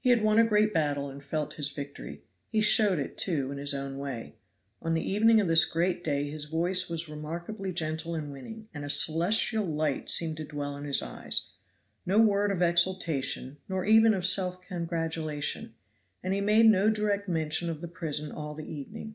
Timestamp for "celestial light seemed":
8.90-10.38